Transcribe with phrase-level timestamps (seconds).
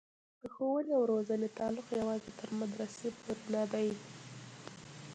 [0.41, 3.89] د ښوونې او روزنې تعلق یوازې تر مدرسې پورې نه دی.